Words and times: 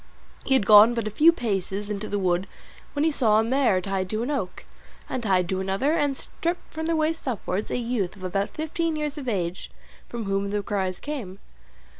He 0.43 0.55
had 0.55 0.65
gone 0.65 0.95
but 0.95 1.05
a 1.05 1.11
few 1.11 1.31
paces 1.31 1.91
into 1.91 2.07
the 2.09 2.17
wood, 2.17 2.47
when 2.93 3.03
he 3.05 3.11
saw 3.11 3.39
a 3.39 3.43
mare 3.43 3.79
tied 3.81 4.09
to 4.09 4.23
an 4.23 4.31
oak, 4.31 4.65
and 5.07 5.21
tied 5.21 5.47
to 5.49 5.59
another, 5.59 5.91
and 5.93 6.17
stripped 6.17 6.73
from 6.73 6.87
the 6.87 6.95
waist 6.95 7.27
upwards, 7.27 7.69
a 7.69 7.77
youth 7.77 8.15
of 8.15 8.23
about 8.23 8.49
fifteen 8.49 8.95
years 8.95 9.19
of 9.19 9.27
age, 9.29 9.69
from 10.09 10.23
whom 10.23 10.49
the 10.49 10.63
cries 10.63 10.99
came. 10.99 11.37